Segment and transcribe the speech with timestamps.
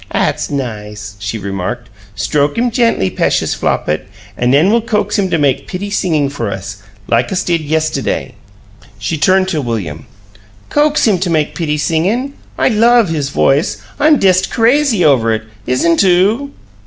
[0.09, 1.87] "'At's nice!" she remarked.
[2.15, 6.49] "Stroke him gently, p'eshus Flopit, an' nen we'll coax him to make pitty singin' for
[6.49, 8.31] us, like us did yestiday."
[8.97, 10.07] She turned to William.
[10.71, 12.33] "COAX him to make pitty singin'?
[12.57, 15.43] I LOVE his voice I'm dest CRAZY over it.
[15.67, 16.49] Isn't oo?"